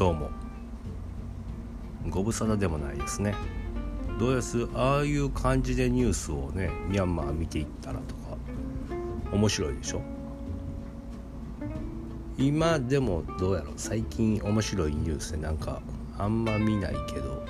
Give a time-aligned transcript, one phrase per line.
[0.00, 0.30] どうも。
[2.08, 3.34] ご無沙汰でもないですね。
[4.18, 8.38] どうですああいう感じでニュースをねミャンマー見ていったらとか
[9.30, 10.00] 面白いでしょ？
[12.38, 15.82] 今でもどうやろ最近面白いニュースでなんか
[16.16, 17.44] あんま見ないけど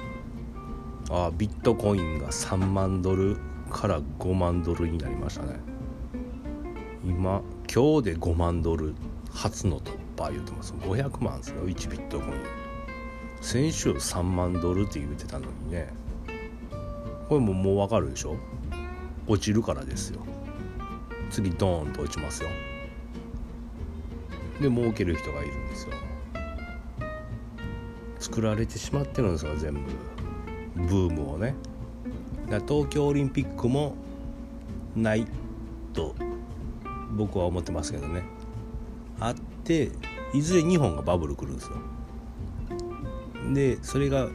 [1.09, 3.37] あビットコインが3万ドル
[3.71, 5.61] から5万ドルになりましたね。
[7.05, 7.43] 今
[7.73, 8.97] 今日で5万ドル
[9.31, 10.75] 初の突破言うてます。
[10.75, 12.33] 500万ですよ1ビットコイン。
[13.41, 15.89] 先週3万ドルって言うてたのにね。
[17.29, 18.37] これももう分かるでしょ？
[19.27, 20.21] 落ちるからですよ。
[21.31, 22.49] 次ドーンと落ちますよ。
[24.61, 25.95] で儲ける人がいるんですよ。
[28.19, 29.81] 作られてしまってるんですよ全部。
[30.75, 31.55] ブームをね。
[32.69, 33.95] 東京オリンピックも
[34.97, 35.27] ない
[35.95, 36.15] と
[37.13, 38.23] 僕は思ってますけどね。
[39.21, 39.91] あって
[40.33, 41.77] いずれ日本がバブル来るんですよ。
[43.53, 44.29] でそれが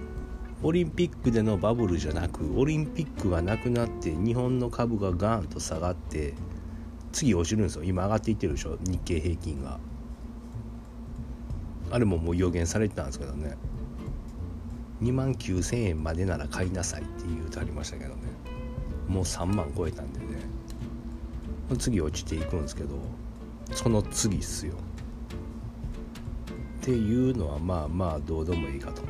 [0.64, 6.34] オリンピックでのバブルじゃなくオリンピックがなくなって日本の株がガーンと下がって
[7.12, 7.84] 次落ちるんですよ。
[7.84, 8.78] 今上がっていってるでしょ。
[8.82, 9.80] 日経平均が。
[11.92, 13.56] あれももう予言されてたんですけどね。
[15.02, 18.16] 2万9000円までなら買いなさいって言うとありましたけどね。
[19.08, 20.26] もう3万超えたんでね。
[21.78, 22.96] 次落ちていくんですけど
[23.74, 24.74] その次っすよ。
[26.86, 29.02] っていうのはまあまあどうでもいいかと。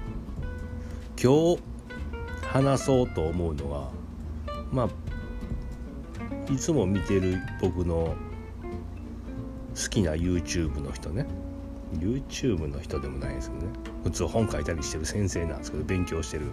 [1.21, 1.61] 今日
[2.47, 3.91] 話そうと思うのは
[4.71, 8.15] まあいつも見てる僕の
[9.75, 11.25] 好きな YouTube の人ね。
[11.95, 13.67] YouTube の人でもないですよね。
[14.05, 16.45] 普通本書いたりしてる先生なんですけど勉強してる。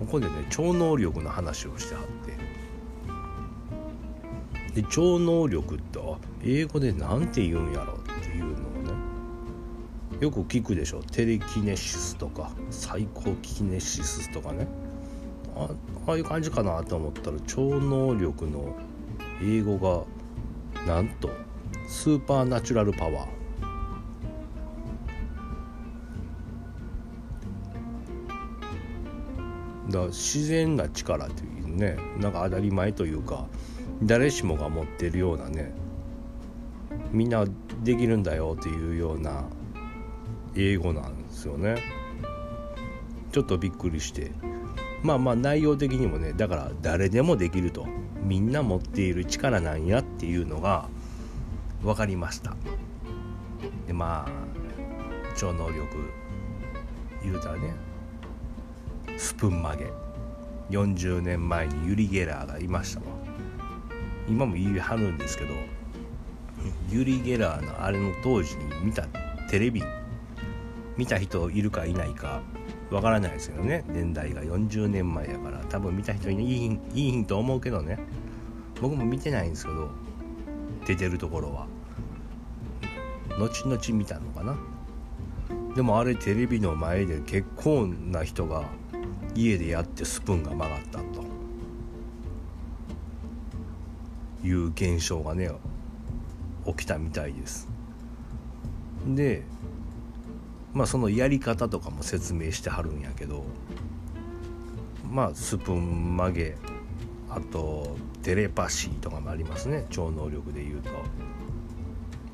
[0.00, 2.04] ここでね超能力の話をしてはっ
[4.74, 4.82] て。
[4.82, 5.98] で超能力って
[6.44, 8.01] 英語で何て言うんやろ
[10.22, 11.02] よく聞くでしょ。
[11.02, 14.68] テレキネシスとか最高キネシスとかね。
[15.56, 15.68] あ
[16.06, 18.76] あいう感じかなと思ったら超能力の
[19.42, 20.06] 英語
[20.86, 21.28] がなんと
[21.88, 23.16] スーパーナチュラルパワー。
[29.88, 33.48] だから自然な力というねなんか当たり前というか
[34.04, 35.74] 誰しもが持ってるようなね
[37.10, 37.44] みんな
[37.82, 39.46] できるんだよっていうような
[40.56, 41.82] 英語なんですよね。
[43.32, 44.32] ちょっとびっくりして。
[45.02, 47.86] まあまあ内容的にもねだから誰でもできると。
[48.22, 50.88] みんな持っている力なんやっていうのが
[51.82, 52.54] 分かりました。
[53.86, 54.30] でまあ
[55.36, 55.86] 超能力
[57.22, 57.74] 言うたらね
[59.16, 59.86] スプーン曲げ。
[60.70, 63.06] 40年前にユリ・ゲラーがいましたわ。
[64.28, 65.50] 今も言い張るんですけど
[66.88, 69.02] ユリ・ゲラーのあれの当時に見た
[69.50, 69.82] テレビ
[70.96, 72.42] 見た人いるかいないか
[72.90, 73.84] わからないですけどね。
[73.88, 75.58] 年代が40年前やから。
[75.70, 77.98] 多分見た人いいいいと思うけどね。
[78.80, 79.90] 僕も見てないんですけど
[80.86, 81.66] 出てるところは。
[83.38, 84.56] 後々見たのかな。
[85.74, 88.64] でもあれテレビの前で結構な人が
[89.34, 91.22] 家でやってスプーンが曲がったと。
[94.44, 95.50] いう現象がね
[96.66, 97.68] 起きたみたいです。
[99.06, 99.44] で
[100.72, 103.44] まあそのやり方とかも説明してはるんやけど
[105.10, 106.56] まあスプーン曲げ
[107.28, 109.86] あとテレパシーとかもありますね。
[109.90, 110.90] 超能力で言うと。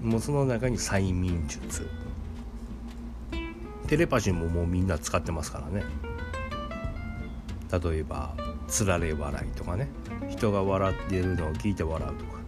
[0.02, 1.88] もうその中に催眠術。
[3.86, 5.84] テレパシーももうみんな使ってますからね。
[7.72, 8.34] 例えば
[8.66, 9.88] つられ笑いとかね。
[10.28, 12.38] 人が笑ってるのを聞いて笑うとか。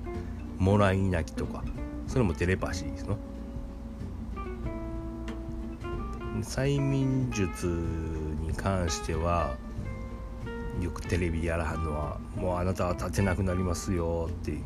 [0.59, 1.65] もらい泣きとか。
[2.09, 3.17] それもテレパシーですの。
[6.43, 9.57] 催眠術に関しては
[10.81, 14.59] よくテレビやらはんのは「もうあなたは立てなくなりますよ」って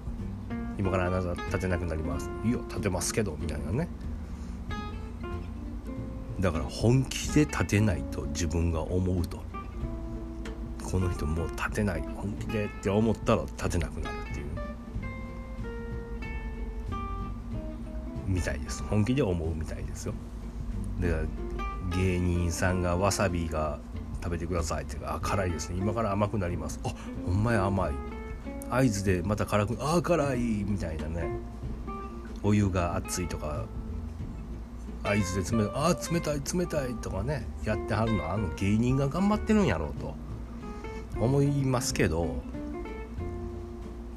[0.78, 3.88] 「今からあなたは立てなくなります」「いいよ立てますけど」みたいなね。
[6.40, 9.42] だから本気で立てないと自分が思うと。
[10.84, 12.02] この人もう立てない。
[12.02, 14.46] 本気でって思ったら立てなくなるっていう。
[18.26, 18.82] みたいです。
[18.82, 20.14] 本気で思うみたいですよ。
[21.00, 21.14] で
[21.96, 23.78] 芸人さんがわさびが
[24.22, 25.76] 食べてくださいってあ辛いですね。
[25.78, 26.80] 今から甘くなります。
[26.84, 26.92] あ
[27.26, 27.92] ほんまや甘い。
[28.70, 31.28] 合図でまた辛くあ辛いみたいなね。
[32.42, 33.64] お湯が熱いとか
[35.02, 40.14] 合図で冷たいあ冷たい冷たいとかねやってはるのはあの芸人が頑張ってるんやろうと。
[41.20, 42.42] 思いますけど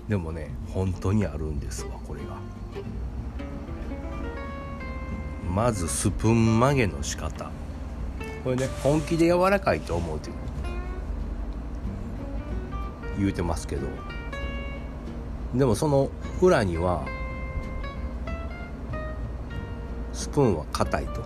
[0.07, 1.91] でもね本当にあるんですわ。
[5.57, 7.50] まずスプーン曲げの仕方。
[8.44, 10.30] これね本気で柔らかいと思うて
[13.18, 13.88] 言うてますけど。
[15.56, 16.12] でもその
[16.44, 17.04] 裏には
[20.13, 21.24] スプーンは硬いと。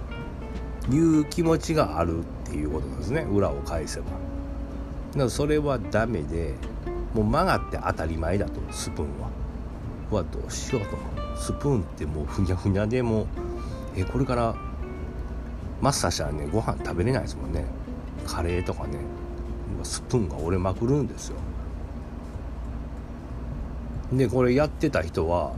[0.90, 3.24] いう気持ちがあるっていうことなんですね。
[3.24, 4.06] 裏を返せば。
[4.06, 4.16] だか
[5.26, 6.54] らそれはダメで
[7.14, 8.62] もう曲がって当たり前だと。
[8.72, 9.28] スプーンは。
[10.10, 10.98] はどうしようと
[11.38, 13.28] スプーンってもうふにゃふにゃでも
[13.96, 14.56] えこれから
[15.82, 17.66] マスターしたらねご飯食べれないですもんね。
[18.26, 18.98] カレーとかね。
[19.84, 21.38] スプーンが折れまくるんですよ。
[24.14, 25.54] でこれやってた人は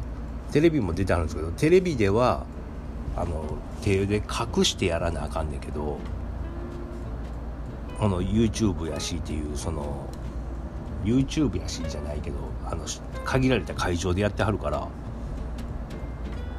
[0.51, 2.45] テレビも出てあるんですけどテレビでは
[3.15, 3.43] あの
[3.81, 5.97] 手で隠してやらなあかんねんけど
[7.99, 10.07] この YouTube やしっていうその
[11.03, 12.85] YouTube やしじゃないけどあの
[13.25, 14.87] 限られた会場でやってはるから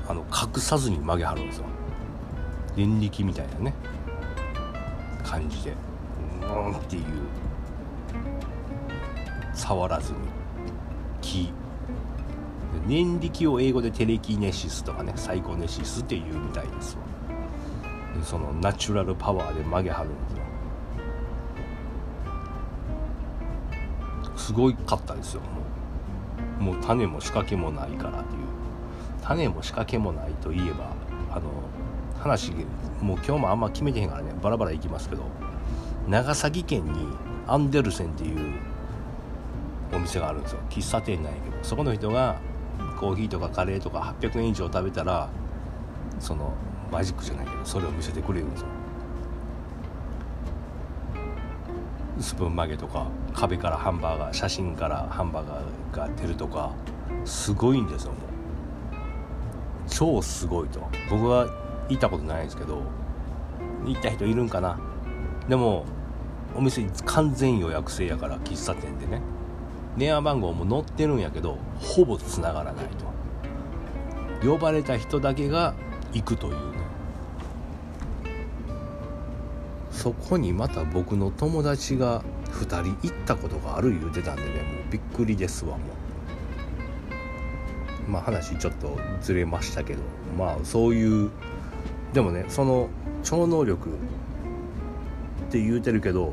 [0.08, 1.64] あの隠さずに曲げはるんですよ。
[2.76, 3.74] 電力みたいなね。
[5.22, 5.72] 感じで。
[6.42, 7.02] うんっていう。
[9.54, 10.18] 触らずに。
[11.20, 11.52] 木
[12.86, 17.02] 念力を英語でテレキネシスとかねサイコネシスっていうみたいですわ。
[18.18, 20.44] でそのナチュラルパワーで曲げはるんですよ。
[24.36, 25.40] すごかったですよ。
[26.60, 28.44] もうもう種も仕掛けもないからっていう。
[29.25, 30.93] 種も仕掛けもないといえば
[31.31, 31.50] あの
[32.21, 32.53] 話
[33.00, 35.23] もう今日もあんま決めてへんからねバラバラいきますけど
[36.09, 37.09] 長崎県に
[37.47, 38.55] アンデルセンっていう
[39.93, 40.61] お店があるんですよ。
[40.71, 42.37] 喫茶店なんやけどそこの人が
[42.99, 45.29] コーヒーとかカレーとか800円以上食べたら
[46.19, 46.53] その
[46.91, 48.67] マジックじゃないけどそれを見せてくれるんですよ。
[52.21, 55.47] スプーン曲げとか壁からハンバーガー写真からハンバー
[55.93, 56.73] ガーが出るとか
[57.25, 58.12] すごいんですよ。
[59.94, 60.81] 超すごいと。
[61.08, 61.46] 僕は
[61.88, 62.82] 行ったことないんですけど
[63.87, 64.79] 行った人いるんかな。
[65.49, 65.85] でも
[66.56, 69.20] お店完全予約制やから喫茶店でね。
[69.96, 72.87] 電話番号も載ってるんやけどほぼつながらない
[74.43, 74.49] と。
[74.49, 75.75] 呼ばれた人だけが
[76.12, 76.79] 行くというね。
[79.93, 86.03] そこにまた僕の友達が2人行ったことがある言うてたんでねもうびっくりですわもう。
[88.08, 90.00] まあ話ちょっとずれましたけど
[90.38, 91.30] まあそういう
[92.12, 92.88] でもねその
[93.22, 93.92] 超能力っ
[95.50, 96.32] て言うてるけど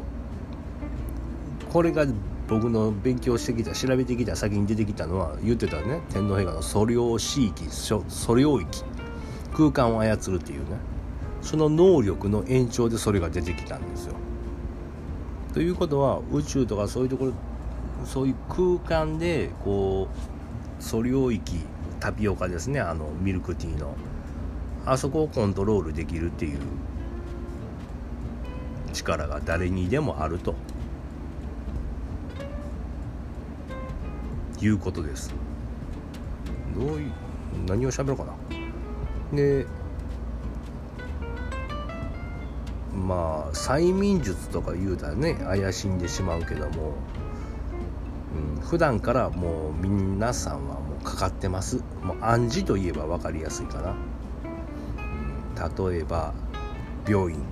[1.72, 2.06] これが
[2.48, 8.84] 僕の勉強してきた調べてきた先に出てきたのは言ってたね天皇陛下の素量子域素量域
[9.54, 10.78] 空間を操るっていうね
[11.42, 14.16] その能力の延長でそれが出てきたんですよ。
[15.54, 17.34] ということは宇宙とかそういうところ
[18.06, 20.41] そういう空間でこう
[20.82, 21.60] 素量域
[22.02, 22.82] タピオカですね。
[22.82, 23.96] あのミルクティーの。
[24.86, 26.60] あそこをコントロールできるっていう。
[28.92, 30.56] 力が誰にでもあると。
[34.60, 35.34] いうことです。
[36.76, 37.12] どういう
[37.68, 38.34] 何を喋ろうかな。
[39.36, 39.66] で
[42.94, 46.94] まあ催眠術とか言うたらね怪しんでしまうけども、
[48.34, 51.84] うん、普段からもう皆さんはもうかかってます。
[52.02, 53.96] もう暗示といえば分かりやすいかな、
[55.66, 56.34] うん、例えば
[57.08, 57.44] 病院。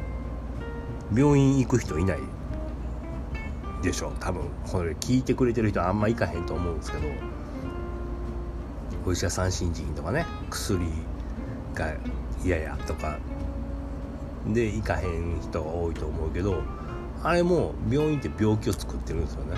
[1.13, 2.19] 病院行く人いない。
[3.81, 7.07] でしょ多分これ聞いてくれてる人あんま行かへんと思うんですけど。
[9.05, 10.25] お医者さん新人とかね。
[10.49, 10.79] 薬
[11.73, 11.93] が
[12.43, 13.17] 嫌やとか。
[14.47, 16.61] で行かへん人が多いと思うけど。
[17.21, 19.57] あれも病院って病気を作ってるんですよね。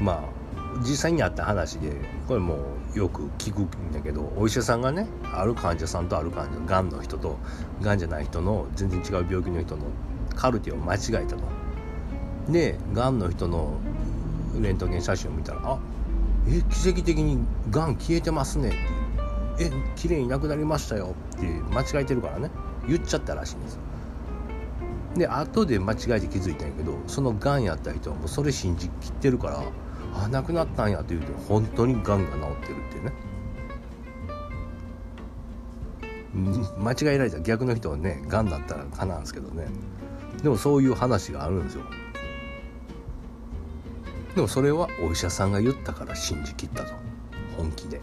[0.00, 0.44] まあ
[0.80, 1.92] 実際にあった話で
[2.26, 2.58] これも
[2.94, 7.38] うよく聞くんだけどお医者さんがねある患者さんとある患者がんの人と
[7.80, 9.84] がんじゃない人の全然違う病気の人の
[10.34, 11.42] カルテを間違えたと。
[12.50, 13.78] でがんの人の
[14.60, 15.78] レントゲン写真を見たら「あ
[16.48, 17.38] え奇跡的に
[17.70, 18.68] がん消えてますね」
[19.54, 22.50] って「え綺麗になくなりましたよ」って間違えてるからね。
[22.86, 23.80] 言っちゃったらしいんですよ。
[25.16, 29.62] で後で間違えて気づいたんやけどそのがんやった人はもうそれ信じきってるから
[30.14, 33.12] 「あ亡くなったんや」って言うと本当にがんが治ってるっていうね
[36.78, 39.68] 間違えられた逆の人はねがんだったらかなんですけどね。
[40.42, 41.84] でもそういう話があるんですよ。
[44.34, 46.92] でもそれはお医者さんが言ったから信じきったと。
[47.56, 48.00] 本気で。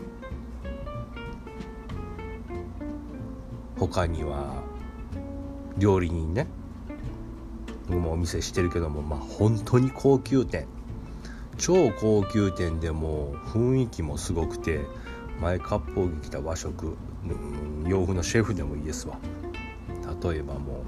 [3.78, 4.64] 他には
[5.78, 6.48] 料理人ね。
[7.90, 10.68] 僕もお店してるけどもまあ本当に高級店。
[11.62, 14.84] 超高級店でも雰囲気もすごくて
[15.40, 16.98] 前割烹着た和食、
[17.86, 19.20] 洋風のシェフでもいいですわ。
[20.24, 20.84] 例えばも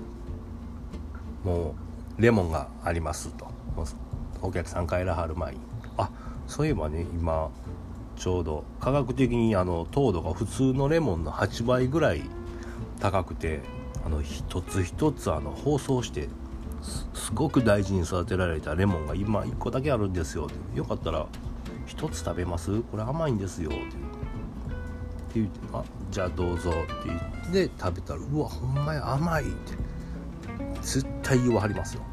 [1.45, 1.75] うも
[2.17, 3.47] うレモンがありますと。
[4.41, 5.59] お客さん帰らはる前に。
[5.95, 6.09] あ
[6.47, 7.51] そういえばね今
[8.15, 12.23] ちょうど科学的にあの糖度が普通のレモンの8倍ぐらい
[12.99, 13.61] 高くて
[14.03, 16.29] あの一つ一つあの包装して
[16.83, 20.47] すごく大事に育てられたレモンが今1個だけあるんですよ。
[20.75, 21.25] よかったら
[21.87, 22.81] 1つ食べます？
[22.81, 23.69] これ甘いんですよ。
[23.69, 23.79] って
[25.35, 27.09] 言ってあじゃあどうぞって
[27.53, 29.53] 言って食べたらうわほんまや甘いって
[30.81, 32.03] 絶対言わはりますよ。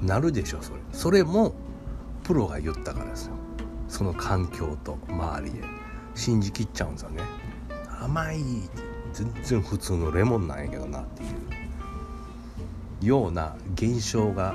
[0.00, 0.78] なるでしょそれ。
[0.92, 1.54] それも
[2.22, 3.32] プロが言ったからですよ。
[3.88, 5.62] その環境と周りで
[6.14, 7.22] 信じきっちゃうんですよね。
[8.00, 8.86] 甘いって。
[9.10, 11.30] 全然普通のレモンなんやけどなっていう。
[13.00, 14.54] ような現象が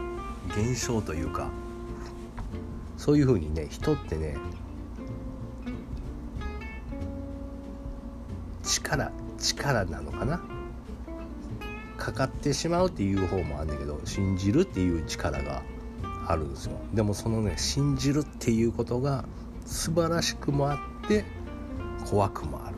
[0.49, 1.49] 現象というか
[2.97, 4.35] そういうふうにね人ってね
[8.63, 10.41] 力力なのかな？
[11.97, 15.61] かかってしまうっていう方もあるんだけど信じるっていう力が
[16.27, 16.77] あるんですよ。
[16.93, 19.25] でもそのね信じるっていうことが
[19.65, 21.23] 素晴らしくもあって
[22.05, 22.75] 怖くもある。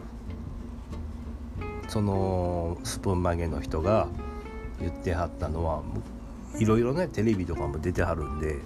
[1.87, 4.07] そのスプーン曲げの人が
[4.79, 5.83] 言ってはったのは
[6.59, 8.57] いろいろねテレビとかも出てはるんで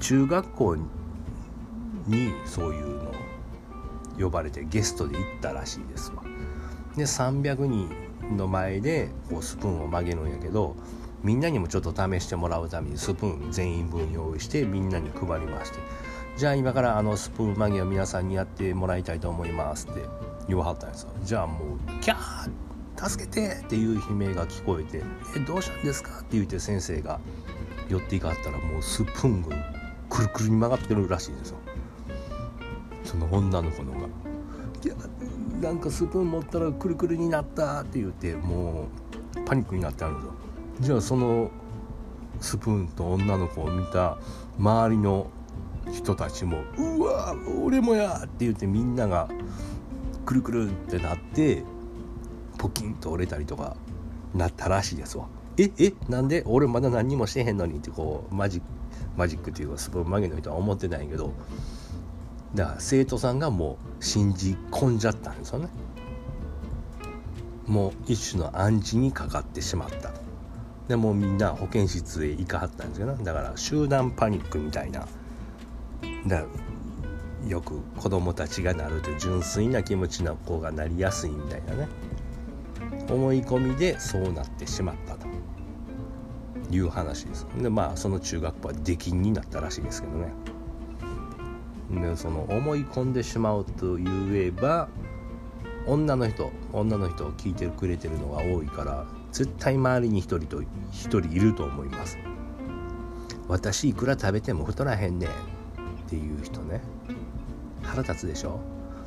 [0.00, 0.84] 中学校に
[2.46, 3.12] そういうの
[4.18, 6.22] 呼ばれてゲストで行ったらしいですわ。
[6.96, 7.88] で300人
[8.36, 10.74] の前でこうスプーンを曲げるんやけど
[11.22, 15.78] みんなにもちょっと試してもらうためにスプーン全員分用意してみんなに配りまして
[16.36, 20.02] じゃあ今からあのスプーン曲げを皆さんにやってもらいたいと思いますって
[20.48, 22.50] 言わはったんですよじゃあもう「キャー
[22.98, 25.02] 助けて!」っていう悲鳴が聞こえて
[25.36, 27.20] 「えどうしたんですか?」って言って先生が
[27.88, 29.56] 寄っていかったらもうスプーンが
[30.10, 31.56] くるくるに曲がってるらしいですよ
[33.04, 33.98] その女の子のが。
[34.84, 34.94] いや
[35.60, 38.86] なんかスプーン持ったらくるくるになったって言っても
[39.36, 40.32] うパニックになってあるんですよ
[40.80, 41.50] じゃあその
[42.40, 44.18] スプーンと女の子を見た
[44.58, 45.26] 周りの
[45.90, 49.28] 人たちも「うわ俺もや!」って言ってみんなが
[50.24, 51.64] くるくるってなって
[52.58, 53.76] ポキンと折れたりとか
[54.34, 55.28] なったらしいですわ。
[55.56, 56.42] ええなんで？
[56.46, 58.60] 俺まだ何もしてへんのにってこうマジ
[59.16, 61.32] マジックっていうかスプーン曲げの人は思ってないけど。
[62.54, 65.68] だから生徒さんがもう信じ込んじゃったんですよね。
[67.66, 70.12] もう一種の暗示にかかってしまった。
[70.88, 75.06] でもうみんな保健室へ行かはったんですよねだから集団パニックみたいな。
[76.26, 76.44] だ
[77.46, 81.88] よく子供たちがなるという純粋な気持ちの子がなりやすいみたいなね。
[83.10, 85.26] 思い込みでそうなってしまったと
[86.70, 87.46] いう話です。
[87.60, 90.32] でまあその中学校は出禁になったらしいですけどね。
[91.90, 94.88] でその思い込んでしまうと言えば
[95.86, 100.62] 女の人女の人を聞いてくれてるのが多いから絶対周りに一人と
[100.92, 102.18] 一人いると思います。
[103.48, 105.30] 私いくら食べても太らへんねん。
[105.30, 105.32] っ
[106.10, 106.82] ていう人ね。
[107.82, 108.60] 腹立つでしょ？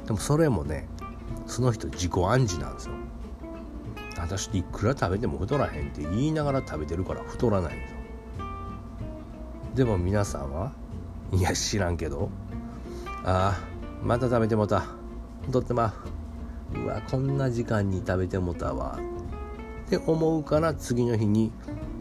[0.07, 0.87] でもそれもね
[1.45, 2.95] その人自己暗示なんですよ。
[4.21, 7.77] 私いくら食べても太らへんって言いながら食べてるから太らないん
[9.75, 10.71] でも皆さんは
[11.33, 12.29] いや知らんけど
[13.23, 13.71] ああ
[14.03, 14.85] また食べてもた。
[15.45, 15.93] 太ってま
[16.73, 16.87] う。
[16.87, 18.97] わこんな時間に食べてもたわ。
[19.85, 21.51] って思うから次の日に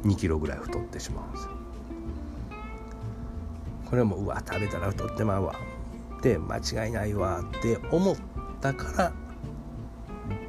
[0.04, 1.50] 2キロぐらい太ってしまうんですよ。
[3.90, 5.54] これもうわ食べたら太ってまうわ。
[6.18, 7.40] って間違いないわ。
[7.40, 8.16] って思っ
[8.62, 9.12] たから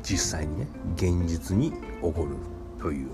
[0.03, 2.35] 実際にね現実に起こる
[2.81, 3.09] という。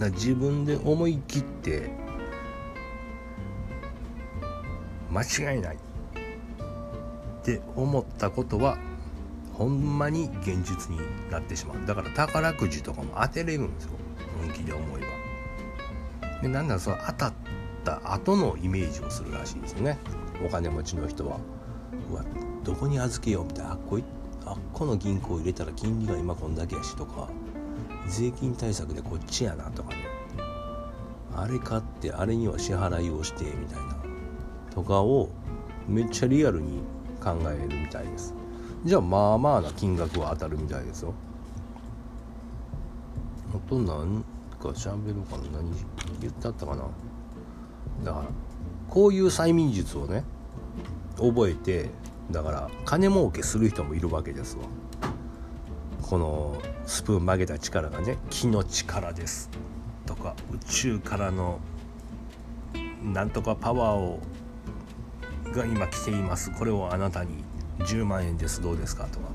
[0.00, 1.90] 自分で思い切って
[5.10, 5.76] 間違いない。
[5.76, 8.78] って思ったことは
[9.52, 10.98] ほんまに現実に
[11.30, 11.86] なってしまう。
[11.86, 13.90] だから宝くじとかも当てれるんですよ。
[14.40, 15.06] 本気で思えば。
[16.40, 17.32] でなんだその当たっ
[17.84, 19.98] た後のイメージをするらしいですよね。
[20.44, 21.38] お金持ちの人は
[22.10, 22.24] うわ
[22.64, 24.04] どこに預けようみたいなあっこい
[24.52, 27.28] あこの銀行入れたら金利が今こんだけやしとか
[28.08, 29.96] 税金対策でこっちやなとかね。
[31.34, 33.96] あれ買ってあれには支払いをしてみたいな
[34.70, 35.30] とかを
[35.88, 36.80] めっちゃリアルに
[37.22, 38.34] 考えるみたいです。
[38.84, 41.14] じゃあまあまあな金額は当たるみたいですよ。
[43.54, 44.22] あと何
[44.60, 45.58] か喋るかな。
[45.58, 45.70] 何
[46.20, 46.82] 言ってあったかな。
[48.04, 48.24] だから
[48.88, 50.24] こういう催眠術をね
[51.16, 51.88] 覚えて
[52.32, 54.64] だから金儲けする人もいるわけですわ。
[56.00, 59.48] このスプーン曲げた力がね木の力です
[60.04, 61.60] とか宇宙からの
[63.02, 64.20] なんとかパワーを
[65.54, 66.50] が今来ています。
[66.50, 67.44] これをあなたに
[67.80, 68.60] 10万円です。
[68.60, 69.28] どうですかとか。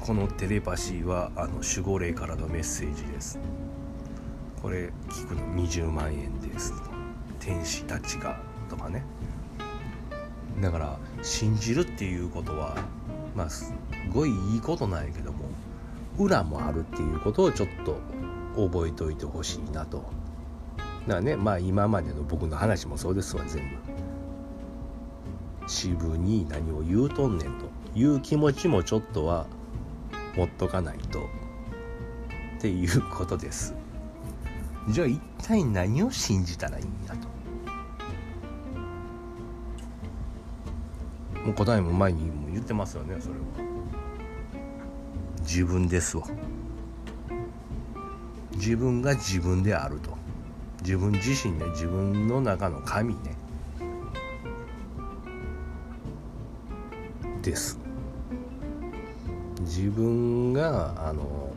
[0.00, 3.38] このテレパシーはあの守護霊からのメッセージです。
[4.60, 6.72] これ聞くの20万円です
[7.38, 9.02] 天使たちがとかね。
[10.64, 12.74] だから信じるっていうことは
[13.36, 13.74] まあす
[14.14, 15.44] ごいいいことなんやけども
[16.18, 17.98] 裏もあるっていうことをちょっと
[18.56, 19.98] 覚えておいてほしいなと。
[19.98, 23.62] だからねまあ今までの僕の話もそうですわ全
[25.62, 25.68] 部。
[25.68, 27.66] 渋に何を言うとんねんと。
[27.94, 29.46] いう気持ちもちょっとは
[30.34, 31.28] 持っとかないと。
[32.58, 33.74] っていうことです。
[34.88, 37.23] じゃあ一体何を信じたらいいんやと。
[41.44, 43.40] もう答えも前にも言ってますよねそれは。
[45.40, 46.26] 自分ですわ。
[48.54, 50.16] 自分が自分であると。
[50.82, 53.36] 自分自身ね自分の中の神ね。
[57.42, 57.78] です。
[59.60, 61.52] 自分があの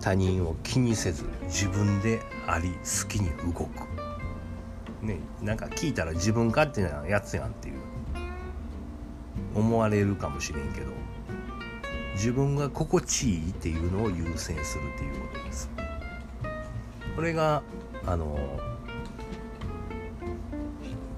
[0.00, 3.68] 他人を気にせず自分であり好きに動く。
[5.02, 7.80] ねなんか聞いたら自分勝手なやつやんっていう。
[9.60, 10.86] 思われるかもしれんけど
[12.14, 15.70] 自分が心地いいっていうのを優先するっていうことです。
[17.16, 17.62] これが
[18.04, 18.38] あの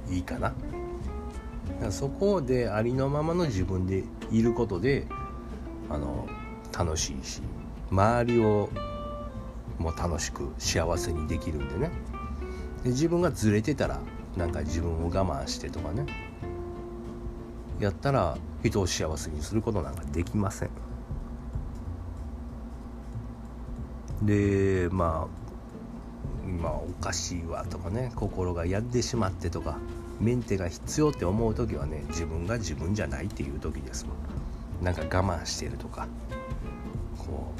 [0.08, 0.52] いいかな。
[1.90, 5.06] そこでありのままの自分でいることで
[5.90, 6.28] あの
[6.76, 7.42] 楽しいし
[7.90, 8.70] 周りを
[9.78, 11.90] も楽しく幸せにできるんでね。
[12.84, 14.00] で自分がずれてたら
[14.36, 16.31] なんか自分を我慢してとかね。
[17.82, 20.70] やったら人を幸せにすることなんかできません。
[24.22, 25.42] でまあ
[26.46, 29.78] 今おかしいわとかね心が病んでしまってとか
[30.20, 34.84] メンテが必要って思う時はね自分が自分じゃないっていう時ですもん。
[34.84, 36.06] なんか我慢してるとか
[37.18, 37.52] こ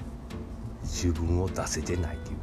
[0.80, 2.36] う自分を出せてないっていう。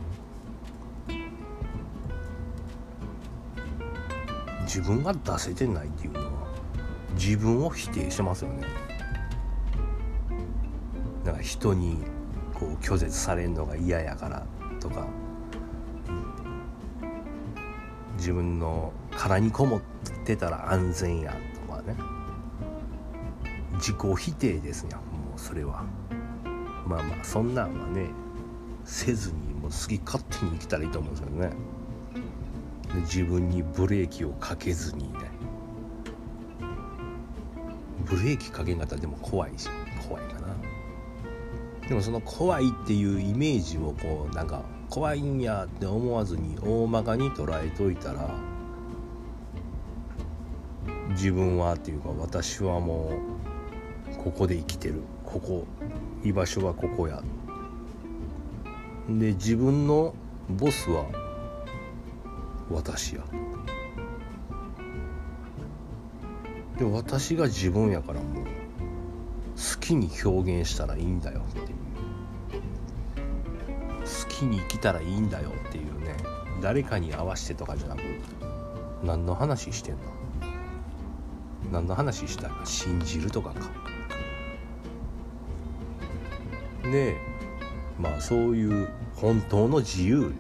[4.64, 6.29] 自分が出せてないっていうの
[7.20, 8.64] 自分を否定しますよね。
[11.26, 11.98] だから人に
[12.54, 14.46] こう拒絶されるのが嫌やから
[14.80, 15.06] とか。
[18.18, 19.82] 自分の殻にこもっ
[20.26, 21.36] てたら安全や
[21.68, 21.96] とかね。
[23.76, 25.02] 自己否定ですねも
[25.36, 25.84] うそれは。
[26.86, 28.08] まあまあそんなんはね
[28.86, 31.52] せずにもう好き勝手に生きたらいいと思うんですけどね。
[33.02, 35.29] 自分にブレーキをかけずにね。
[38.10, 39.70] ブレーキかけ方でも怖いし
[40.08, 40.48] 怖いかな。
[41.88, 48.30] でもその怖いっていうイメージをこうなんか怖いんやって思わずに大まかに捉えといたら
[51.10, 53.12] 自分はっていうか私はも
[54.12, 55.02] うここで生きてる。
[55.24, 55.66] ここ
[56.24, 57.22] 居場所はここや。
[59.08, 60.14] で自分の
[60.50, 61.06] ボスは
[62.72, 63.24] 私や。
[66.80, 68.52] で私が自分やからもう好
[69.82, 71.68] きに表現したらいいんだよっていう。
[74.00, 76.16] 好きに生きたらいいんだよっていうね
[76.62, 78.00] 誰かに合わせてとかじゃなく
[79.04, 80.00] 何の話してんの？
[81.72, 83.70] 何の話したか信じるとかか。
[86.84, 87.18] で
[88.00, 90.34] まあそういう本当の自由。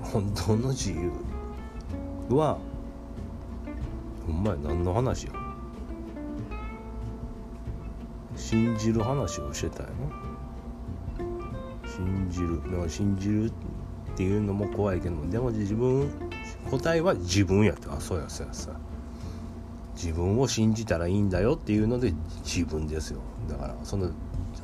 [0.00, 1.10] 本当の自由
[2.30, 2.58] は
[4.28, 5.32] お前何の話や。
[8.36, 9.88] 信じる話をしてたよ
[11.84, 12.62] 信じる。
[12.70, 13.52] だから信じるっ
[14.16, 16.10] ていうのも怖いけどでも自分
[16.70, 17.88] 答えは自分やって。
[17.88, 18.70] あそうやそうやさ
[19.94, 22.12] 自分を信じたらいいんだよっていうので
[22.44, 23.20] 自分ですよ。
[23.48, 24.12] だからその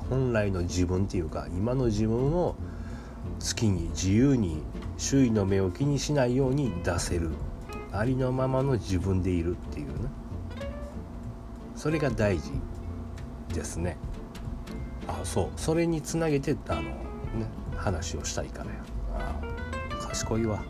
[0.08, 2.54] 本来の自分っていうか今の自分を
[3.40, 4.62] 好きに自由に
[4.96, 7.30] 周囲の目を気にしないように出せる。
[7.96, 10.08] ありのままの自分でいるっていうね。
[11.76, 12.50] それが大事
[13.52, 13.96] ですね。
[15.06, 15.50] あそう。
[15.56, 16.90] それにつなげてあのね
[17.76, 18.70] 話をしたいからや。
[20.00, 20.64] あ賢いわ。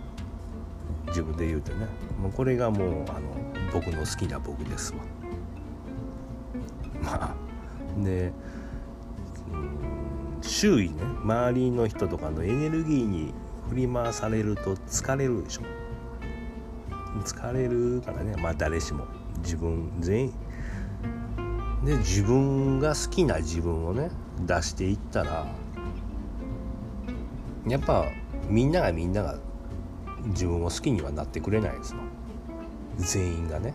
[1.08, 1.86] 自分で言うてね。
[2.20, 3.20] もうこれがもうあの
[3.72, 4.98] 僕の好きな僕ですわ。
[7.02, 7.34] まあ
[8.04, 8.32] で
[10.42, 13.32] 周囲ね周りの人とかのエネルギーに
[13.70, 15.62] 振り回されると疲れるでしょ
[17.22, 18.34] 疲れるからね。
[18.36, 19.06] まあ誰しも。
[19.38, 20.32] 自分全員。
[21.84, 24.10] で自分が好きな自分をね
[24.46, 25.46] 出していったら
[27.66, 28.06] やっぱ
[28.48, 29.38] みんながみんなが
[30.28, 32.00] 自分を好きにはなってくれないですよ。
[32.96, 33.74] 全員がね。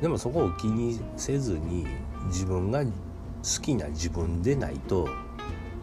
[0.00, 1.86] でもそこを気にせずに
[2.26, 2.90] 自分が好
[3.62, 5.08] きな自分でないと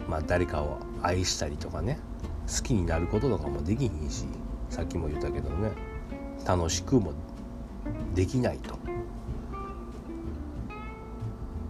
[0.08, 1.98] まあ誰かを愛したりとかね。
[2.46, 4.24] 好きになることとかもできひんし
[4.70, 5.72] さっきも言ったけどね
[6.46, 7.12] 楽しくも
[8.14, 8.78] できないと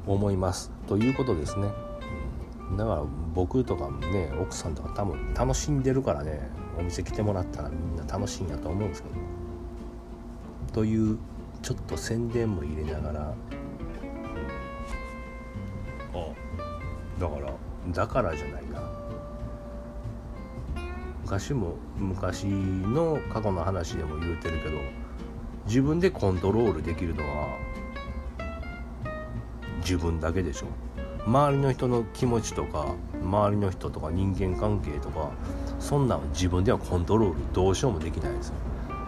[0.06, 0.70] 思います。
[0.86, 1.68] ということですね、
[2.76, 3.02] だから
[3.34, 9.14] 僕とかもね奥さんとか多分楽しんでるからねお店来てもらったらみんな楽しいんやと思うんですけど。
[10.72, 11.18] という
[11.62, 13.34] ちょっと宣伝も入れながら
[16.14, 16.32] あ
[17.18, 17.52] だから
[17.92, 18.65] だからじゃない。
[21.26, 24.78] 昔も昔の過去の話でも言うてるけど
[25.66, 27.48] 自分でコントロールできるのは
[29.80, 30.66] 自分だけでしょ。
[31.26, 35.32] 周りの人の気持ちとか周りの人とか人間関係とか
[35.80, 38.54] そんなん自分ではコントロールどうしようもできないですよ。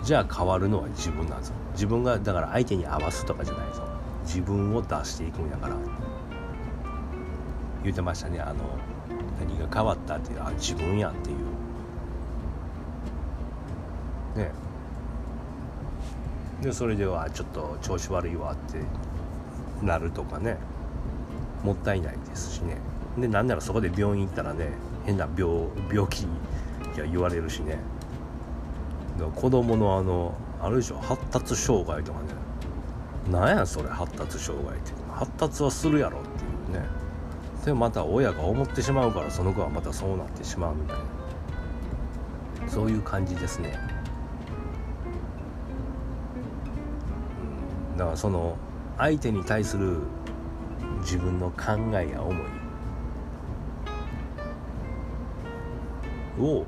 [0.03, 1.55] じゃあ変わるのは自分なんですよ。
[1.75, 3.85] 自分がだから相手に合わすとかじゃないですよ。
[4.25, 5.77] 自分を出していくんやから。
[7.85, 8.41] 言ってましたね。
[8.41, 8.55] あの
[9.39, 11.48] 何が変わったっていうあ自分やっていう。
[14.39, 14.51] ね。
[16.63, 18.79] でそれではちょっと調子悪いわって
[19.85, 20.57] なるとかね。
[21.63, 22.77] もったいないですしね。
[23.19, 24.71] でなんならそこで病院行ったらね
[25.05, 26.23] 変な病病気
[26.97, 27.79] や言われるしね。
[29.35, 32.29] 子供のあのあるでしょ発達障害とかね。
[33.31, 34.93] なんやそれ発達障害って。
[35.13, 36.29] 発達はするやろって
[36.75, 36.89] いうね。
[37.65, 41.03] でまた親が思ってしまうからその子はまたそうなってしまうみたいな。
[42.69, 43.79] そういう感じですね、
[47.99, 48.57] だからその
[48.97, 49.97] 相手に対する
[51.01, 52.47] 自分の考えや思い。
[56.41, 56.65] を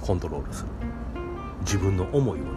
[0.00, 0.68] コントロールする。
[1.60, 2.50] 自分の思いをね。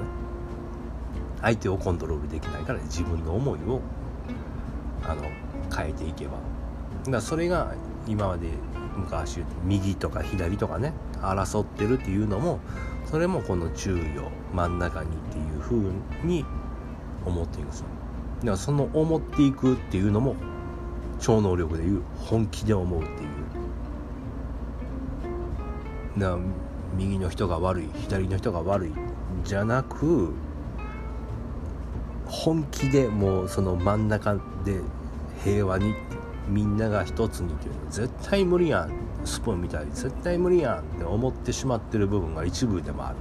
[1.43, 3.79] 相手をコントロールできないから自分の思いを
[5.03, 5.21] あの
[5.75, 6.31] 変えていけば。
[6.31, 6.37] だ
[7.05, 7.75] からそれが
[8.07, 8.49] 今まで
[8.95, 10.93] 昔右とか左とかね。
[11.21, 12.59] 争ってるっていうのも
[13.09, 15.91] それもこの注意を真ん中にっていうふう
[16.23, 16.45] に
[17.25, 17.85] 思っていくんですよ
[18.39, 20.35] だからその思っていくっていうのも
[21.19, 23.27] 超能力でいう本気で思うっていう
[26.19, 26.39] だから
[26.95, 28.93] 右の人が悪い左の人が悪い
[29.43, 30.33] じゃなく
[32.25, 34.81] 本気でもうその真ん中で
[35.43, 35.93] 平和に
[36.47, 39.06] みんなが一つにっていうのは絶対無理やん。
[39.27, 43.17] スプーンみたいに絶対無理やんって思ってしまってる部分が一部でもある。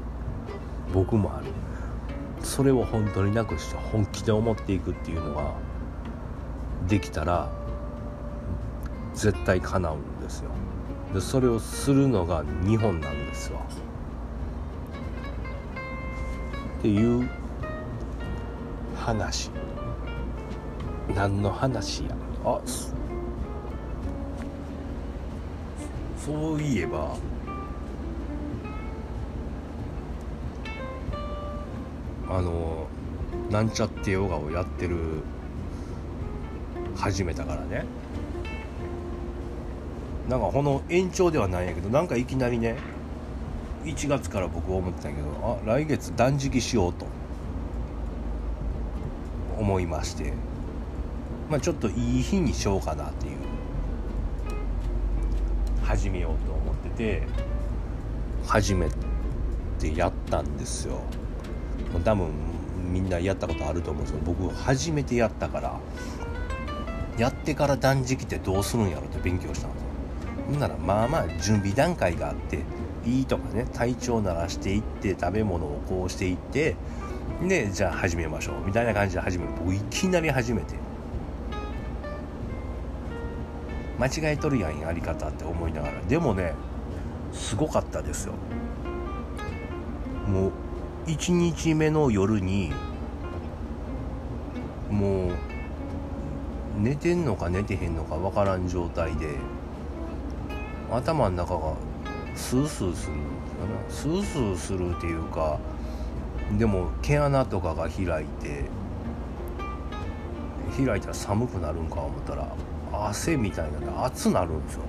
[0.94, 1.46] 僕もある。
[2.40, 5.52] それを本当になくして本気で思っていくっていうのが
[6.86, 7.50] できたら
[9.14, 10.50] 絶対叶うんですよ。
[11.12, 13.60] でそれをするのが日本なんですわ。
[16.78, 17.28] っていう
[18.96, 19.50] 話。
[21.14, 22.10] 何の話や？
[22.44, 22.60] あ
[26.26, 27.16] そういえば
[32.28, 32.88] あの
[33.48, 34.96] なんちゃってヨガをやってる
[36.96, 37.84] 始めたからね。
[40.28, 42.76] なんかこの延長ではないんやけどなんかいきなりね
[43.84, 47.06] 1月から僕は思ってたけどあ来月断食しようと。
[49.56, 50.32] 思いまして。
[51.48, 53.55] まあちょっといい日にしようかなっていう。
[55.96, 57.22] 始めようと思ってて。
[58.46, 58.88] 始め
[59.80, 61.00] てやったんですよ。
[62.04, 62.30] 多分
[62.92, 65.80] みんなやったことあると思うんですけど僕初めてやったから
[67.18, 69.88] やってから断食ってどうするんやろって勉強したんですよ。
[70.48, 72.61] ほんならまあまあ準備段階があって
[73.04, 76.76] いいとかね体調慣らしていって食べ物をこうしていって
[77.42, 80.86] でじゃあ始めましょうみたいな感じで始める僕いきなり始めて。
[83.98, 86.00] 間違えとるやんやり方って思いながら。
[86.02, 86.54] でもね
[87.32, 88.35] すごかったですよ。
[90.28, 90.52] もう
[91.06, 92.72] 1日目の夜に
[94.90, 95.30] もう
[96.78, 99.37] 寝てんのか寝てへんのか分からん状態で
[100.90, 101.74] 頭の中が
[102.35, 103.16] スースーする
[103.88, 105.59] スースーするっていうか
[106.59, 108.64] でも毛穴とかが開いて
[110.76, 112.48] 開いたら寒くなるんか思ったら
[112.96, 114.82] 汗みたいなで熱なるんですよ。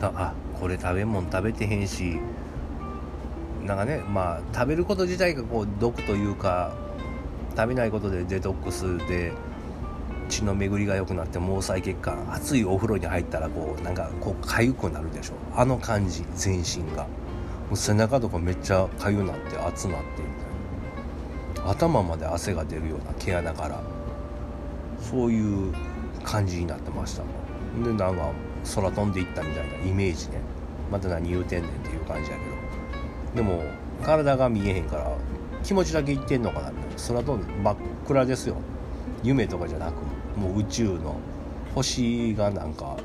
[0.00, 2.18] だあこれ食べ物食べてへんし。
[3.64, 6.72] なんかねまあ食べること自体がこう毒というか
[7.56, 9.32] 食べないことでデトックスで
[10.28, 17.06] 血の巡りが良くなって毛細血管熱いお風呂に入ったらこうなんかこう痒くなるでしょあの感じ全身が。
[17.68, 20.28] もう背中とかめっちゃかゆなって熱なってみ
[21.54, 21.70] たいな。
[21.70, 23.82] 頭まで汗が出るような毛穴から。
[25.00, 25.72] そういう
[26.24, 27.22] 感じになってました
[27.84, 28.32] でなんか
[28.74, 30.40] 空飛んでいったみたいなイメージね。
[30.90, 32.56] また何言うてんねんっていう感じやけど。
[33.36, 33.62] でも
[34.02, 35.12] 体が見えへんから
[35.62, 38.56] 気持ちだけ言ってんのかなみたいな空飛んで真っ暗ですよ。
[39.22, 39.94] 夢とかじゃなく
[40.38, 41.16] もう宇宙の
[41.74, 42.96] 星がなんか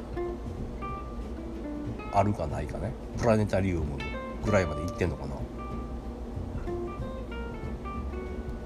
[2.14, 2.92] あるかないかね。
[3.18, 3.98] プラネタリウム
[4.44, 5.36] ぐらいまで行ってんのかな。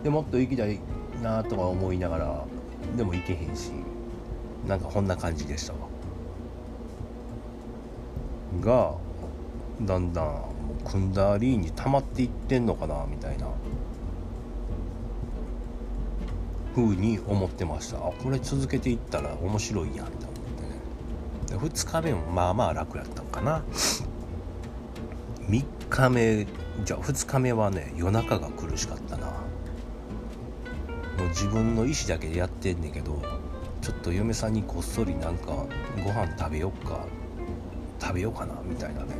[0.03, 0.79] でもっと行きたい
[1.21, 2.45] なとか思いながら
[2.95, 3.71] でも行けへんし
[4.67, 5.79] なんかこんな感じでしたわ。
[8.61, 8.95] が
[9.81, 10.51] だんだんも
[10.85, 13.47] うクンダーリーに溜まっていってんのかなみたいな。
[16.75, 17.97] 風に思ってました。
[17.97, 20.33] あこれ続けていったら面白いやんと思っ
[21.49, 21.57] てね。
[21.57, 23.63] 2日目もまあまあ楽やったんかな。
[25.49, 26.45] 3日目
[26.83, 29.36] じゃあ2日目はね夜中が苦しかったな。
[31.17, 33.21] もう自分の意思だけでやってんねんけど
[33.81, 35.65] ちょっと嫁さんにこっそりなんか
[36.03, 37.05] ご飯食べよっか
[37.99, 39.15] 食べようかなみたいなね。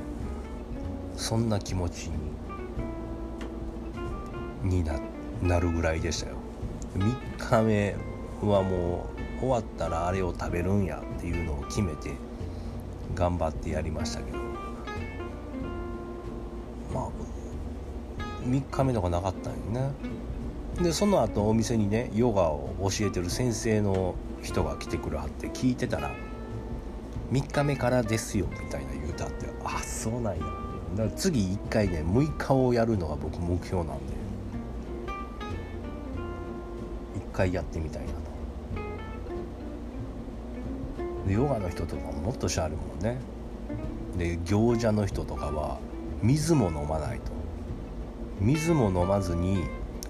[1.16, 2.12] そんな気持ち
[4.64, 5.00] にな
[5.42, 6.36] なるぐらいでしたよ。
[6.96, 7.96] 3日目
[8.42, 9.08] はも
[9.38, 12.12] う終わったらあれを食べるんやっていうのを決めて
[13.16, 14.38] 頑張ってやりましたけど。
[16.94, 17.10] まあ
[18.44, 20.17] 3日目とかなかったんよね。
[20.82, 26.12] でその後お店にねヨガを教えてる先生の人が来てくれはって聞いてたら
[27.34, 30.44] 「3日目からですよ」みたいな言うたってあそうなんや。
[30.96, 34.14] だから次1回ね6日をやるのが僕目標なんで
[37.32, 38.18] 1回やってみたいなと。
[41.28, 43.18] でヨガの人とかももっとしゃあるもんね。
[44.18, 45.80] で行者の人とかは
[46.22, 47.32] 水も飲まないと。
[48.40, 49.66] 水も飲まずに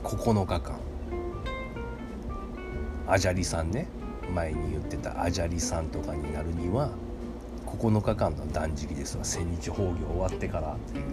[0.08, 0.80] 9日間。
[3.08, 3.88] アジャリさんね
[4.34, 6.92] 前に言ってたアジャリさんとかになるには
[7.66, 9.26] 9日間の断食ですわ。
[9.26, 11.06] 千日法行終わってからっていう。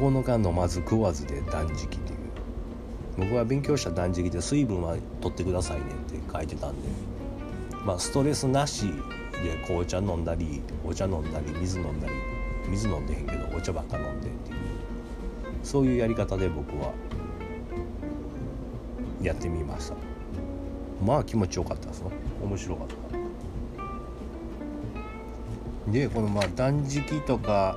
[0.00, 2.18] 9日飲まず食わずで断食っていう。
[3.18, 6.88] 僕は勉強した断食で水分は取ってくださいねって書いてたんで。
[7.84, 8.86] まあストレスなし
[9.44, 12.14] で紅茶飲んだりお茶飲んだり水飲んだり。
[12.70, 14.56] 水飲んでへんけどお茶ばっか飲んでっていう。
[15.62, 16.92] そういうやり方で僕は
[19.22, 19.94] やってみました。
[21.04, 22.10] まあ気持ちよかったですね
[22.42, 23.02] 面白かった。
[25.90, 27.76] でこのまあ断食とか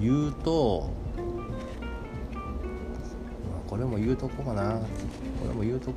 [0.00, 0.90] 言うと
[3.66, 4.80] これも言うとこかな。
[5.40, 5.94] これも言うとこ。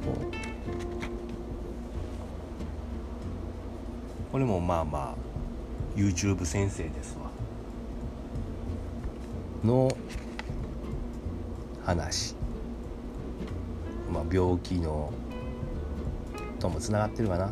[4.32, 7.30] これもまあまあ YouTube 先生ですわ。
[9.63, 9.89] の
[11.86, 12.36] 話。
[14.32, 15.12] 病気の
[16.60, 17.52] ともつながってるかな。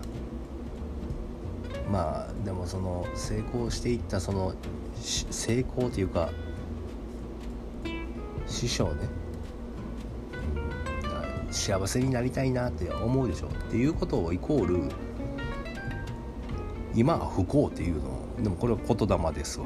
[1.92, 4.54] まあでもその成功していったその
[4.96, 6.30] 成功というか
[8.46, 9.08] 師匠ね、
[11.52, 13.48] 幸せになりたいなって思うでしょ。
[13.48, 14.90] っていうことをイコール
[16.96, 19.66] 今は不幸っていうのでもこれは言霊ですわ。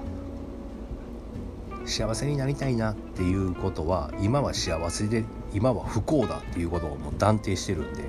[1.86, 8.04] 幸せになりたいなっていうことは今は幸せで今は不幸だっていうことをもう断定してるんで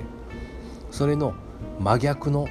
[0.90, 1.35] それの
[1.81, 2.46] 真逆の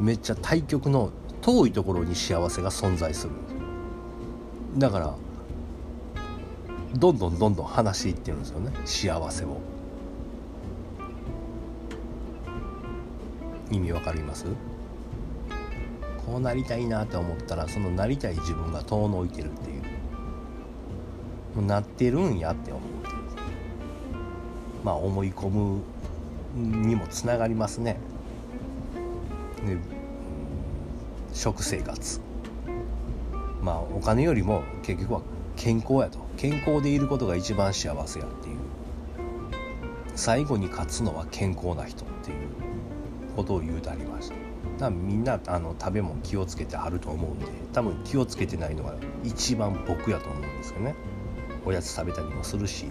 [0.00, 1.10] めっちゃ対極の
[1.40, 3.32] 遠いところに幸せが存在する。
[4.78, 5.14] だから
[6.94, 8.72] どんどんどんどん話していってるんですよね。
[8.84, 9.58] 幸せを。
[13.70, 14.46] 意味わかります？
[16.26, 19.82] こうなりたいなって思ったらそのなりたい自分が遠のいてるっていう。
[21.62, 22.95] なってるんやって思って
[24.86, 25.82] まあ思い込む
[26.54, 27.98] にもつながりますね。
[29.66, 29.76] で
[31.34, 32.20] 食生活。
[33.60, 35.22] まあお金よりも結局は
[35.56, 36.20] 健康やと。
[36.36, 38.58] 健康でいることが一番幸せやっていう。
[40.14, 42.36] 最後に勝つのは健康な人っていう
[43.34, 44.34] ことを言うてありました。
[44.34, 44.44] だか
[44.84, 48.94] らみんなあの食べ物気をつけてはると思うんで多分気をつけてないのが
[49.24, 50.94] 一番僕やと思うんですよね。
[51.64, 52.86] おやつ食べたりもするし。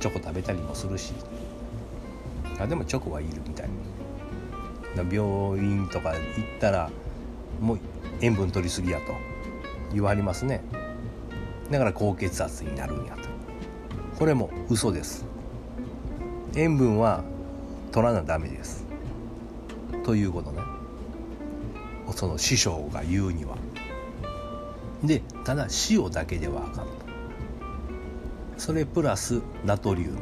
[0.00, 1.12] チョコ食べたりもするし。
[2.58, 3.68] あでもチョコはいるみたい。
[4.94, 6.20] な病院とか行っ
[6.60, 6.90] たら
[7.60, 7.78] もう
[8.20, 9.14] 塩分取りすぎやと。
[9.92, 10.62] 言われますね。
[11.70, 13.28] だから高血圧になるんやと。
[14.18, 15.24] これも嘘です。
[16.56, 17.24] 塩分は
[17.92, 18.84] 取らなダメです。
[20.04, 20.62] ということね。
[22.14, 23.56] その師匠が言うには。
[25.02, 27.03] でただ塩だけではあかんと。
[28.64, 30.18] それプラスナトリウム。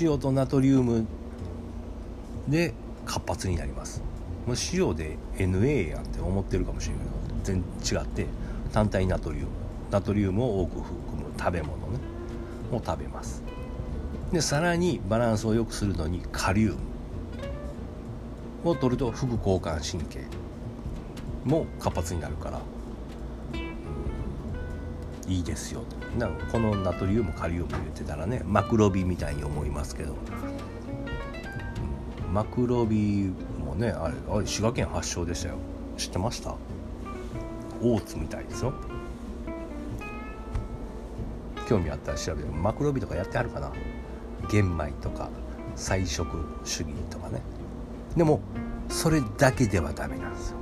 [0.00, 1.04] 塩とナトリウム
[2.46, 2.72] で
[3.04, 4.00] 活発になります。
[4.46, 8.26] もう塩で NA やんって思ってるかもしれないけど全然違って
[8.72, 9.48] 単体ナトリウム。
[9.90, 11.98] ナトリウムを多く含む食べ物ね。
[12.70, 13.42] を食べます。
[14.32, 16.76] でさらにバランスを良くするのにカリウ
[18.62, 20.20] ムを取ると副交感神経
[21.44, 22.60] も活発になるから、
[25.28, 25.82] いいですよ。
[26.18, 30.14] なこのナトリウムカリウム言ってたらねマクロビみたいに思いますけど、
[32.26, 33.30] うん、マクロビ
[33.64, 35.56] もねあれあれ滋賀県発祥でしたよ。
[35.98, 36.54] 知ってました？
[37.82, 38.72] 大津みたいですよ。
[41.68, 43.70] 興味あったら調べてマクロビとかやってあるかな？
[44.50, 45.28] 玄米とか
[45.76, 46.26] 菜食
[46.64, 47.42] 主義とかね。
[48.16, 48.40] でも
[48.88, 50.56] それだけではダメなんですよ。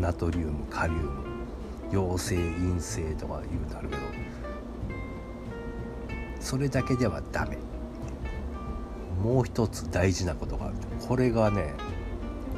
[0.00, 1.10] ナトリウムカリウム
[1.92, 4.02] 陽性陰性とか言うとあるけど
[6.40, 7.58] それだけではダメ。
[9.22, 10.74] もう一つ大事なことがある。
[11.06, 11.74] これがね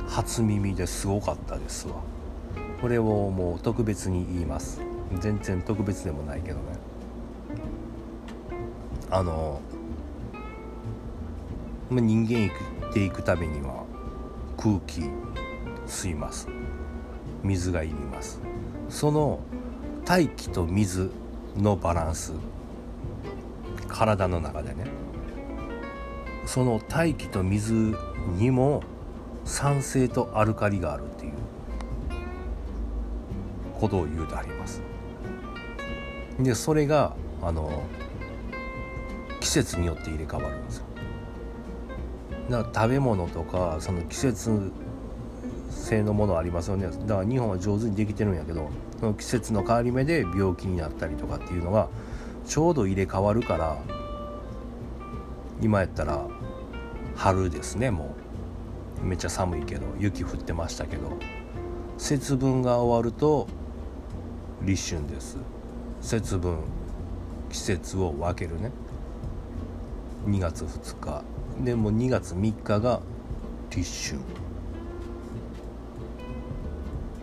[0.07, 1.97] 初耳ですごかったですわ。
[2.81, 4.81] これをもう特別に言います。
[5.19, 6.63] 全然特別でもないけどね。
[9.11, 9.61] あの
[11.91, 12.51] 人間
[12.81, 13.85] 生きていくためには
[14.57, 15.11] 空気
[15.87, 16.49] 吸います。
[17.43, 18.41] 水がいります。
[18.89, 19.41] その
[20.05, 21.11] 大気と水
[21.57, 22.33] のバランス
[23.89, 24.87] 体の中でね。
[26.47, 27.95] その大気と水
[28.37, 28.83] にも
[29.45, 31.33] 酸性とアルカリがあるっていう
[33.81, 34.83] ことを言うとあります。
[36.41, 37.83] でそれがあの
[39.41, 40.85] 季節によって入れ替わるんですよ。
[42.51, 44.73] だから食べ物とかその季節
[45.83, 46.87] 性のものありますよね。
[46.87, 51.89] だから日本は上手にできてるんやけどその季節の変わり目で病気になったりとかっていうのが
[52.47, 53.79] ちょうど入れ替わるから
[55.61, 56.27] 今やったら
[57.17, 58.15] 春ですねも
[59.03, 59.07] う。
[59.07, 61.19] めっちゃ寒いけど雪降ってましたけど
[61.99, 63.49] 節分が終わると
[64.63, 65.39] 立春です。
[66.01, 66.59] 節分
[67.51, 68.71] 季節を分けるね。
[70.27, 71.25] 2月2日。
[71.65, 73.01] でも2月3日が
[73.71, 74.21] 立春。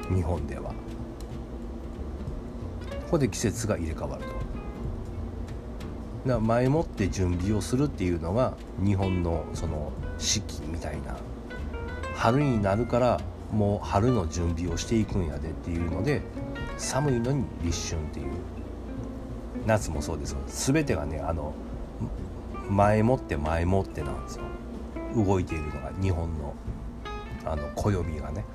[0.09, 0.71] 日本では。
[0.71, 0.75] こ
[3.11, 4.29] こで季節が入れ替わると。
[6.29, 11.17] だ前もって準備をするっていうのが日本のその四季みたいな。
[12.15, 13.19] 春になるから
[13.51, 16.21] もう春の準備をしていくんやでっていうので
[16.77, 18.27] 寒いのに立春っていう。
[19.65, 21.53] 夏もそうです全てがねあの
[22.69, 24.43] 前もって前もってなんですよ。
[25.15, 26.53] 動いているのが日本の
[27.45, 28.45] あの暦がね。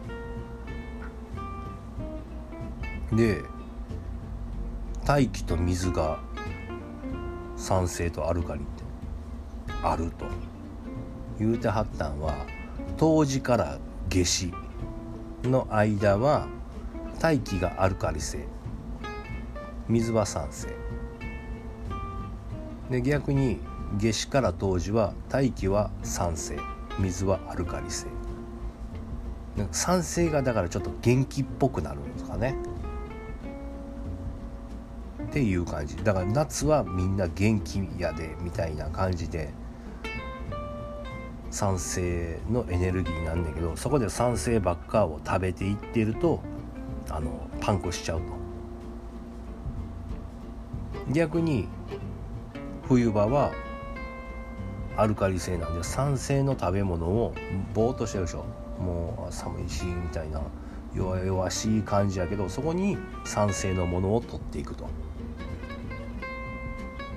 [3.16, 3.42] で
[5.04, 6.18] 大気と水が
[7.56, 8.82] 酸性とアルカリって
[9.82, 10.26] あると
[11.38, 12.46] 言うてはったんは
[12.96, 14.54] 冬至から夏至
[15.44, 16.48] の間は
[17.20, 18.46] 大気がアルカリ性
[19.88, 20.68] 水は酸性。
[22.90, 23.60] で逆に
[23.98, 26.58] 夏至から冬至は大気は酸性
[26.98, 28.06] 水はアルカリ性。
[29.70, 32.56] 酸性がだからちょっと元気っぽくなるんですかね。
[35.34, 35.96] っていう感じ。
[35.96, 39.50] だから夏はみんな元気やでみたいな感じで
[41.50, 46.40] 酸性のエネルギーなんだけどそこで酸性ばっかを食べていってると
[47.10, 48.26] あのパンクしちゃうと。
[51.10, 51.66] 逆に
[52.84, 53.50] 冬場は
[54.96, 57.34] アルカリ性なんで酸性の食べ物を
[57.74, 58.44] ぼーっとしてるでしょ。
[58.78, 60.40] もう寒いしみたいな
[60.94, 64.86] 弱々しい感じやけどそこに酸性のものを取っていくと。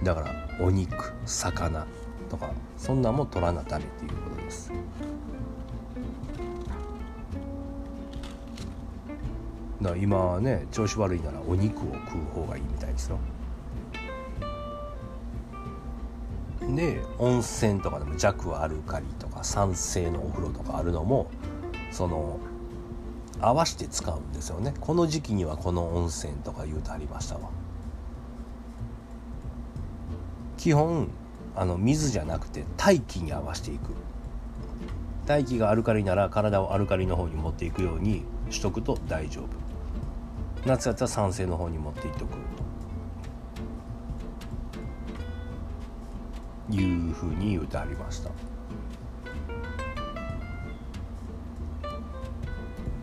[0.07, 1.85] だからお肉魚
[2.29, 4.71] とかそんなんも取らなダメっていうことです。
[9.81, 13.17] だから今はね調子悪いならお肉を食う方がいいみたいですよ。
[16.73, 21.29] で温泉とかでも弱アルカリとか酸性のお風呂とかあるのも
[21.91, 22.39] その
[23.41, 24.73] 合わせて使うんですよね。
[24.79, 27.49] この時期にはこの温泉とか言うとありましたわ。
[30.57, 31.07] 基本
[31.55, 33.93] あの水じゃなくて大気に合わせていく。
[35.25, 39.47] 大気がアルカリなら体をアルカリの方に持っていくようにしとくと大丈夫。
[40.65, 42.37] 夏やったら酸性の方に持っていっとく。
[46.69, 48.29] いうふうに言うてありました。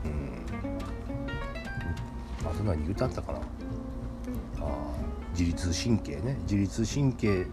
[0.04, 0.44] うん。
[2.46, 3.38] あと何言うてあったかな。
[5.36, 6.36] 自律神経ね。
[6.42, 7.46] 自律神経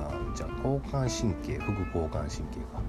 [0.00, 2.80] あじゃあ交感神経副交感神経か。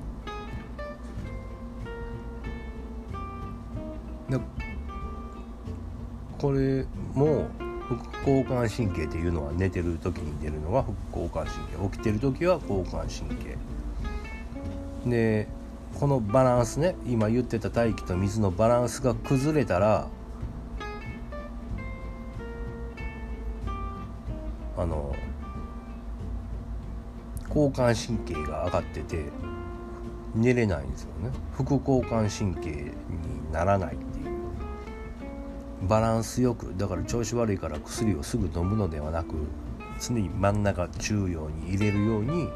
[4.29, 4.39] で
[6.39, 7.47] これも
[7.88, 11.89] 副交感神経っていうのは寝てる時に出るのが副交感神経。
[11.91, 13.57] 起きてる時は交感神経。
[15.09, 15.49] で
[15.99, 20.07] このバランスね今言ってた大気と水のバランスが崩れたら
[27.55, 29.25] 交感神経が上がってて
[30.33, 31.29] 寝れないんですよね。
[31.51, 34.25] 副交感神経にならないっていう。
[35.87, 39.35] バランスよくだから調子悪いから薬をすぐ飲むのではなく
[40.01, 42.49] 常に真ん中中央に入れるように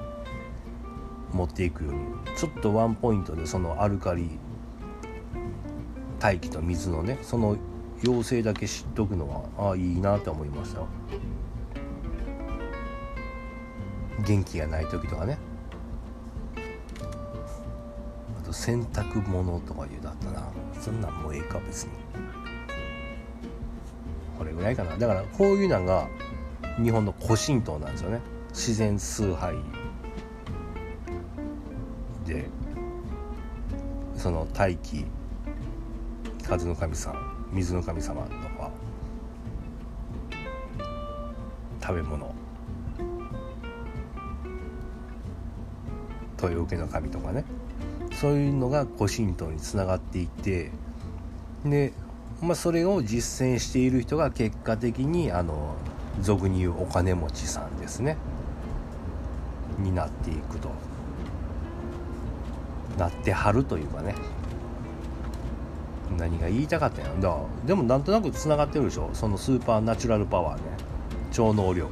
[1.32, 2.00] 持っていくように。
[2.36, 4.40] ちょっとワンポイントでそのアルカリ
[6.20, 7.58] 大気と水のねその
[8.02, 10.82] 陽性だけ知っとくのはああいいなと思いました。
[14.28, 15.38] 元気がない時とかね。
[18.38, 20.52] あと洗濯物とかいうだったな
[20.82, 21.92] そんなんもうええか別に。
[24.38, 24.98] これぐらいかな。
[24.98, 26.10] だからこういうのが
[26.84, 28.20] 日本の古神道なんですよね。
[28.50, 29.56] 自然崇拝
[32.26, 32.50] で
[34.18, 35.06] その大気
[36.44, 38.72] 風の神さん水の神様とか
[41.82, 42.37] 食べ物。
[46.42, 47.44] 豊受の神とかね。
[48.14, 50.72] そういうのが古神道につながっていって
[51.64, 51.94] で、
[52.42, 55.76] まあ、それを実践している人が結果的にあの
[56.22, 58.18] 俗に言うお金持ちさんですね。
[59.78, 60.70] になっていくと。
[62.98, 64.16] なってはるというかね。
[66.18, 69.10] 何が言いたかったんやだでもなんとなくつながってるでしょ。
[69.14, 70.64] そのスーパーナチュラルパワーね。
[71.32, 71.92] 超能力。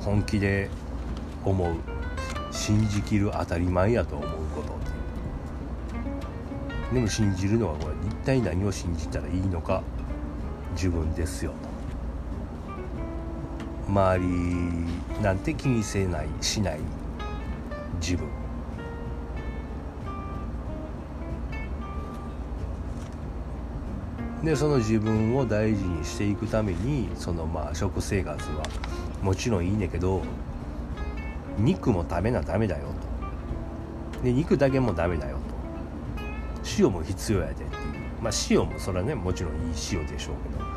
[0.00, 0.70] 本気で
[1.44, 1.97] 思う。
[2.68, 4.76] 信じきる当たり前やと思うこと
[6.94, 9.82] でも信じるのはこれ一体何を信じたらいいのか
[10.72, 11.68] 自分ですよと。
[13.90, 16.80] 周りなんて気にせないしない
[18.02, 18.28] 自分。
[24.44, 28.62] でその自分を大事にしていくためにそのまあ食生活は
[29.22, 30.20] もちろんいいねけど
[31.58, 32.86] 肉も食べなダメだよ
[34.16, 34.22] と。
[34.22, 35.42] で肉だけもダメだよと。
[36.78, 37.70] 塩も必要やでっていう。
[38.22, 39.58] まあ塩もそれはねもちろんいい
[39.92, 40.68] 塩でしょうけど。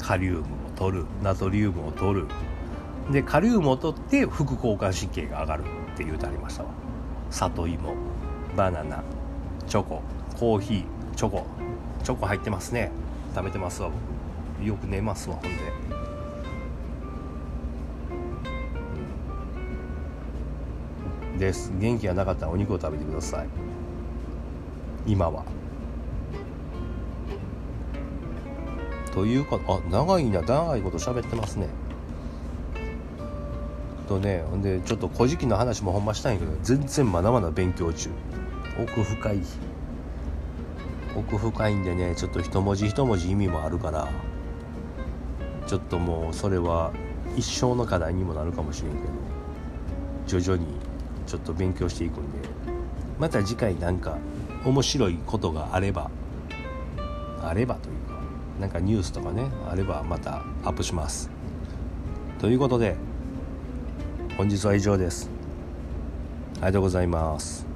[0.00, 0.44] カリウムを
[0.76, 2.26] 取るナトリウムを取る。
[3.10, 5.62] でカリウムを取って副交感神経が上がる
[5.94, 6.70] って言うてありましたわ。
[7.30, 7.94] 里芋
[8.56, 9.02] バナナ
[9.66, 10.02] チョコ
[10.38, 10.84] コーヒー
[11.16, 11.46] チョコ。
[12.04, 12.90] チョコ入ってますね。
[13.34, 14.66] 食べてますわ僕。
[14.66, 16.07] よく寝ますわほんで。
[21.38, 21.72] です。
[21.78, 23.48] 元気がなかったらお肉を食べてください。
[25.06, 25.44] 今は。
[29.12, 30.42] というかあ長いな。
[30.42, 31.68] 長いこと喋ってますね。
[34.08, 38.10] とねほんでちょっと「古事記」の話もほんましたいんやけど全然まだまだ勉強中。
[38.80, 39.42] 奥深い。
[41.16, 44.08] 奥深いんでねちょっと一文字一文字意味もあるから
[45.66, 46.92] ちょっともうそれは
[47.36, 50.87] 一生の課題にもなるかもしれんけど徐々に
[51.28, 52.48] ちょっと勉強していくんで
[53.18, 54.16] また次回なんか
[54.64, 56.10] 面白いことがあれば
[57.42, 58.18] あればというか
[58.58, 61.30] なんかニュースとかねあればまたアップします。
[62.40, 62.96] ということで
[64.36, 65.28] 本日は以上です。
[66.56, 67.67] ありがとうございます。